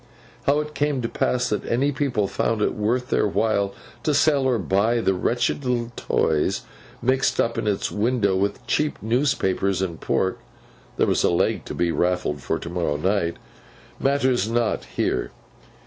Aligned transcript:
How 0.47 0.59
it 0.61 0.73
came 0.73 1.03
to 1.03 1.07
pass 1.07 1.47
that 1.49 1.63
any 1.63 1.91
people 1.91 2.27
found 2.27 2.63
it 2.63 2.73
worth 2.73 3.09
their 3.11 3.27
while 3.27 3.75
to 4.01 4.15
sell 4.15 4.45
or 4.45 4.57
buy 4.57 4.99
the 4.99 5.13
wretched 5.13 5.63
little 5.63 5.91
toys, 5.95 6.63
mixed 7.03 7.39
up 7.39 7.55
in 7.55 7.67
its 7.67 7.91
window 7.91 8.35
with 8.35 8.65
cheap 8.65 8.97
newspapers 9.03 9.79
and 9.79 10.01
pork 10.01 10.39
(there 10.97 11.05
was 11.05 11.23
a 11.23 11.29
leg 11.29 11.65
to 11.65 11.75
be 11.75 11.91
raffled 11.91 12.41
for 12.41 12.57
to 12.57 12.67
morrow 12.71 12.97
night), 12.97 13.37
matters 13.99 14.49
not 14.49 14.85
here. 14.85 15.29